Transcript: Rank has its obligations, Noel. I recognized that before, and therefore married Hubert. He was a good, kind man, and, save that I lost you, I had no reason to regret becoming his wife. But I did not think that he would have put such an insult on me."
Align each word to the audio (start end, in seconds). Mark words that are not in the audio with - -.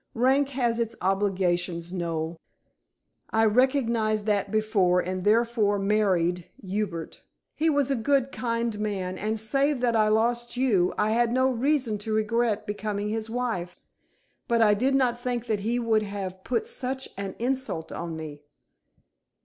Rank 0.15 0.49
has 0.49 0.79
its 0.79 0.95
obligations, 0.99 1.93
Noel. 1.93 2.39
I 3.29 3.45
recognized 3.45 4.25
that 4.25 4.49
before, 4.49 4.99
and 4.99 5.23
therefore 5.23 5.77
married 5.77 6.49
Hubert. 6.59 7.21
He 7.53 7.69
was 7.69 7.91
a 7.91 7.95
good, 7.95 8.31
kind 8.31 8.79
man, 8.79 9.19
and, 9.19 9.39
save 9.39 9.79
that 9.81 9.95
I 9.95 10.07
lost 10.07 10.57
you, 10.57 10.91
I 10.97 11.11
had 11.11 11.31
no 11.31 11.51
reason 11.51 11.99
to 11.99 12.13
regret 12.15 12.65
becoming 12.65 13.09
his 13.09 13.29
wife. 13.29 13.79
But 14.47 14.63
I 14.63 14.73
did 14.73 14.95
not 14.95 15.19
think 15.19 15.45
that 15.45 15.59
he 15.59 15.77
would 15.77 16.01
have 16.01 16.43
put 16.43 16.65
such 16.65 17.07
an 17.15 17.35
insult 17.37 17.91
on 17.91 18.17
me." 18.17 18.41